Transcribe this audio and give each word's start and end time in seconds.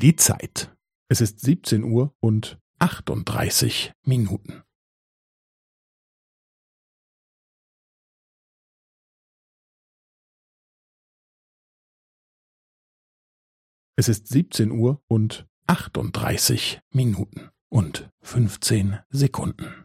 Die 0.00 0.16
Zeit. 0.16 0.74
Es 1.10 1.20
ist 1.20 1.40
17 1.40 1.84
Uhr 1.84 2.16
und 2.20 2.58
38 2.78 3.92
Minuten. 4.06 4.62
Es 13.94 14.08
ist 14.08 14.28
17 14.28 14.70
Uhr 14.70 15.02
und 15.06 15.46
38 15.66 16.80
Minuten 16.94 17.50
und 17.70 18.08
15 18.22 19.00
Sekunden. 19.10 19.84